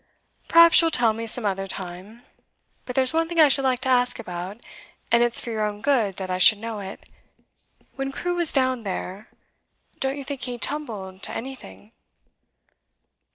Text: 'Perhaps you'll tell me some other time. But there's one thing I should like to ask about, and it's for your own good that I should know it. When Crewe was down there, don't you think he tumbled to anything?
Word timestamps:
'Perhaps 0.47 0.81
you'll 0.81 0.89
tell 0.89 1.13
me 1.13 1.27
some 1.27 1.45
other 1.45 1.67
time. 1.67 2.23
But 2.85 2.95
there's 2.95 3.13
one 3.13 3.27
thing 3.27 3.39
I 3.39 3.49
should 3.49 3.63
like 3.63 3.81
to 3.81 3.89
ask 3.89 4.17
about, 4.17 4.57
and 5.11 5.21
it's 5.21 5.39
for 5.39 5.51
your 5.51 5.63
own 5.63 5.81
good 5.81 6.15
that 6.15 6.31
I 6.31 6.39
should 6.39 6.57
know 6.57 6.79
it. 6.79 7.07
When 7.97 8.11
Crewe 8.11 8.33
was 8.33 8.51
down 8.51 8.81
there, 8.81 9.29
don't 9.99 10.17
you 10.17 10.23
think 10.23 10.41
he 10.41 10.57
tumbled 10.57 11.21
to 11.21 11.31
anything? 11.35 11.91